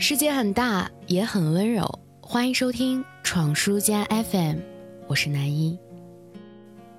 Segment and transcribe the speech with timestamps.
[0.00, 1.98] 世界很大，也很温柔。
[2.20, 4.56] 欢迎收听《闯书家 FM》，
[5.08, 5.76] 我是南一。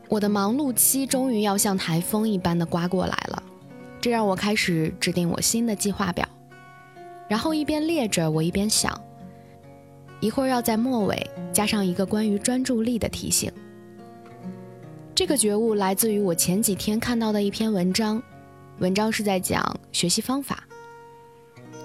[0.10, 3.42] 我的忙碌期终于要像台风一般的刮过来了，
[4.02, 6.28] 这让我开始制定我新的计划表。
[7.30, 9.02] 然后一边列着，我一边想，
[10.20, 13.50] 一会儿要在末尾加上一个关于专注力的提醒。
[15.16, 18.22] 这个觉悟来自于我前几天看到的一篇文章，
[18.80, 20.66] 文章是在讲学习方法。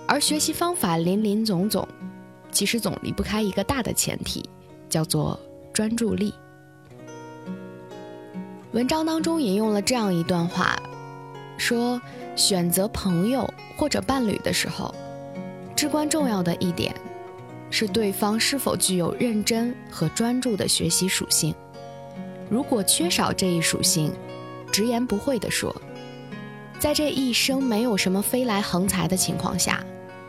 [0.06, 1.86] 而学习方法林林总总，
[2.52, 4.44] 其实总离不开一个大的前提，
[4.88, 5.38] 叫做
[5.72, 6.32] 专注力。
[8.72, 10.76] 文章当中引用了这样一段话，
[11.56, 12.00] 说
[12.36, 14.94] 选择朋友或者伴侣的时候，
[15.74, 16.94] 至关重要的一点
[17.70, 21.54] 是对方是否具有认真和专注的学习属性。
[22.50, 24.12] 如果缺少这一属性，
[24.70, 25.74] 直言不讳地说，
[26.78, 29.82] 在这一生没有什么飞来横财的情况下。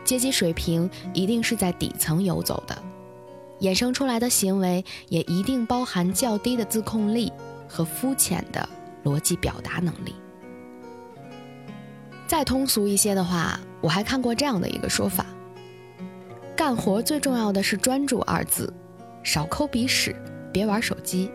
[0.06, 2.78] 阶级水平一定是在底层游走的，
[3.60, 7.34] 衍生出来的行为也一定包含较低的自控力
[7.68, 8.70] 和肤浅的
[9.04, 10.16] 逻辑表达能力。
[12.28, 15.26] 再通俗一些的话，我还看过这样的一个说法：
[16.56, 18.72] 干活最重要的是专注二字，
[19.24, 20.16] 少抠鼻屎，
[20.52, 21.32] 别玩手机，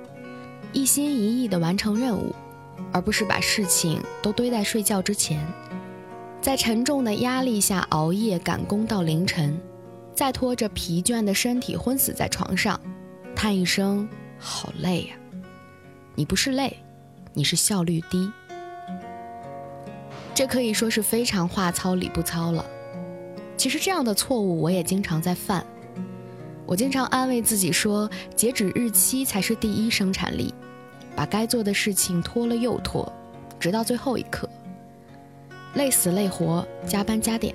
[0.73, 2.35] 一心一意地完成任务，
[2.93, 5.45] 而不是把事情都堆在睡觉之前。
[6.41, 9.61] 在沉重的压力下熬夜赶工到凌晨，
[10.15, 12.81] 再拖着疲倦的身体昏死在床上，
[13.37, 14.09] 叹一声
[14.41, 15.17] “好累呀”。
[16.17, 16.79] 你不是累，
[17.35, 18.33] 你是效率低。
[20.35, 22.65] 这可以说是非常话糙理不糙了。
[23.59, 25.63] 其实这样的错误我也经常在犯。
[26.65, 30.55] 我经常安慰自己说，截止日期才是第一生产力，
[31.15, 33.13] 把该做的事情拖了又拖，
[33.59, 34.49] 直到最后一刻。
[35.75, 37.55] 累死累活，加班加点，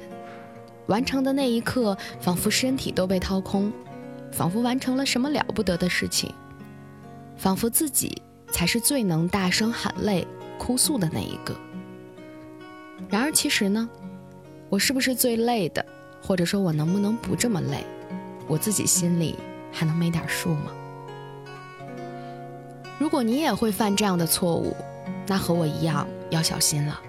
[0.87, 3.71] 完成的那一刻，仿佛身体都被掏空，
[4.31, 6.33] 仿佛完成了什么了不得的事情，
[7.37, 8.21] 仿佛自己
[8.51, 10.25] 才是最能大声喊累、
[10.57, 11.55] 哭诉的那一个。
[13.09, 13.89] 然而，其实呢，
[14.69, 15.85] 我是不是最累的，
[16.21, 17.83] 或者说我能不能不这么累，
[18.47, 19.35] 我自己心里
[19.71, 20.71] 还能没点数吗？
[22.97, 24.73] 如果你也会犯这样的错误，
[25.27, 27.01] 那和我一样要小心了。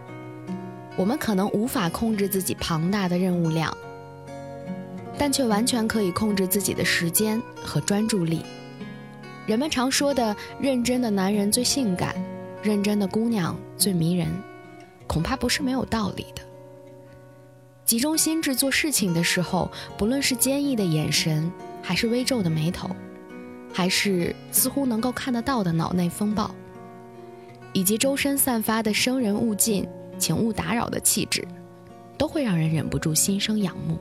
[0.97, 3.77] 我们可能无法控制自己庞大的任务量，
[5.19, 8.43] 但却完全可以控制自己的时间和专注力。
[9.47, 12.17] 人们常说的“认真的男人最性感，
[12.63, 14.27] 认真的姑娘最迷人”，
[15.07, 16.43] 恐怕不是没有道理的。
[17.85, 21.53] 集中心智做事情的时候，不论是坚毅的眼神，
[21.83, 22.91] 还是微皱的眉头，
[23.73, 26.51] 还是似乎能够看得到的脑内风暴，
[27.73, 29.87] 以及周身散发的生人勿近。
[30.19, 31.47] 请勿打扰的气质，
[32.17, 33.99] 都会让人忍不住心生仰慕。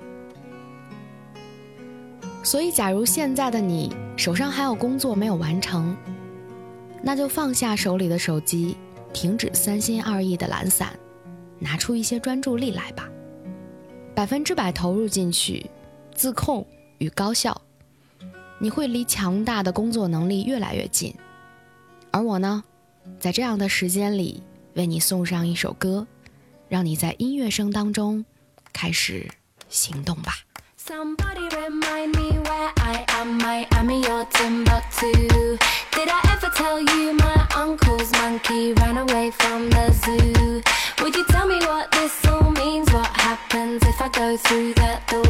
[2.43, 5.97] 所以，假如现在的你手上还有工作没有完成，
[7.01, 8.77] 那就放下手里的手机，
[9.11, 10.89] 停止三心二意的懒散，
[11.57, 13.09] 拿出一些专注力来吧，
[14.13, 15.65] 百分之百投入进去，
[16.13, 16.65] 自控
[16.99, 17.59] 与高效，
[18.59, 21.13] 你会离强大的工作能力越来越近。
[22.11, 22.63] 而我呢，
[23.19, 24.43] 在这样的时间里。
[24.75, 26.05] 为你送上一首歌，
[26.69, 28.23] 让你在音乐声当中
[28.71, 29.29] 开始
[29.67, 30.33] 行动吧。
[30.77, 35.57] Somebody remind me where I am, Miami or Timbuktu.
[35.91, 40.61] Did I ever tell you my uncle's monkey ran away from the zoo?
[41.01, 42.91] Would you tell me what this all means?
[42.93, 45.24] What happens if I go through that door?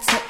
[0.00, 0.29] protect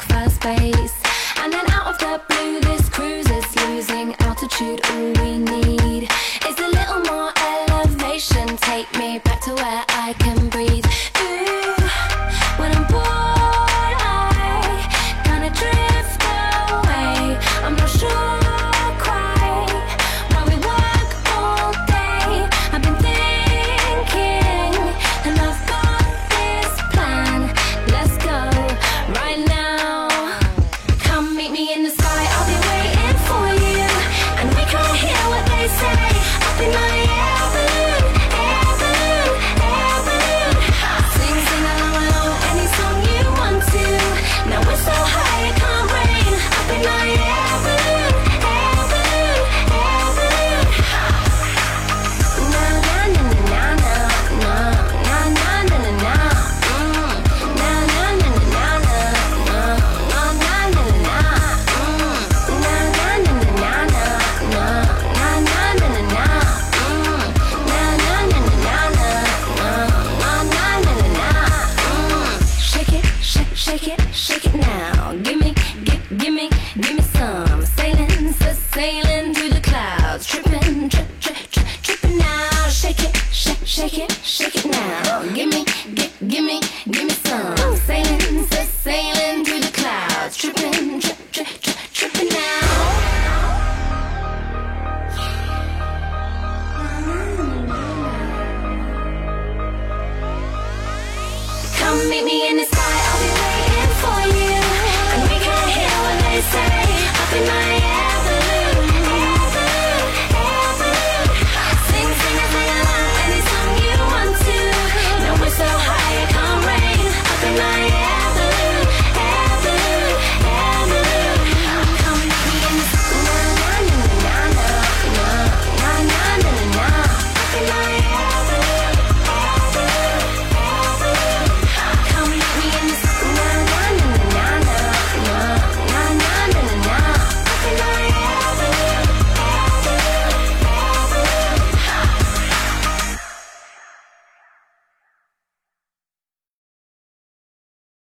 [83.80, 84.49] shake it, shake it